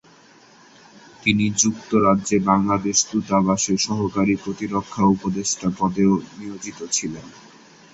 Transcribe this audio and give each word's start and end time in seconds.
তিনি 1.23 1.45
যুক্তরাজ্যে 1.57 2.37
বাংলাদেশ 2.49 2.97
দূতাবাসে 3.11 3.73
সহকারী 3.79 4.35
প্রতিরক্ষা 4.43 5.03
উপদেষ্টা 5.07 5.67
পদেও 5.79 6.11
নিয়োজিত 6.37 6.79
ছিলেন। 6.91 7.25